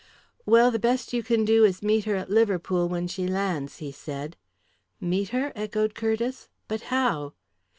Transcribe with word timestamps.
"Well, 0.47 0.71
the 0.71 0.79
best 0.79 1.13
you 1.13 1.21
can 1.21 1.45
do 1.45 1.63
is 1.63 1.81
to 1.81 1.85
meet 1.85 2.05
her 2.05 2.15
at 2.15 2.31
Liverpool 2.31 2.89
when 2.89 3.07
she 3.07 3.27
lands," 3.27 3.77
he 3.77 3.91
said. 3.91 4.35
"Meet 4.99 5.29
her?" 5.29 5.51
echoed 5.55 5.93
Curtiss. 5.93 6.49
"But 6.67 6.81
how?" 6.89 7.33